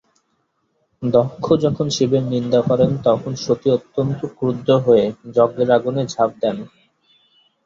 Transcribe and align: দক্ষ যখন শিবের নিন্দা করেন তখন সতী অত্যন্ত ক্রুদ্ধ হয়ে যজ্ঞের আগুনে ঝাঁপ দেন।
দক্ষ 1.03 1.45
যখন 1.63 1.87
শিবের 1.89 2.23
নিন্দা 2.25 2.59
করেন 2.69 2.91
তখন 3.05 3.31
সতী 3.43 3.67
অত্যন্ত 3.71 4.19
ক্রুদ্ধ 4.37 4.67
হয়ে 4.85 5.05
যজ্ঞের 5.35 5.69
আগুনে 5.71 6.03
ঝাঁপ 6.13 6.31
দেন। 6.41 6.57